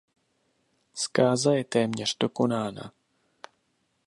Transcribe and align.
Zkáza 0.93 1.53
je 1.53 1.63
téměř 1.63 2.17
dokonána. 2.17 2.93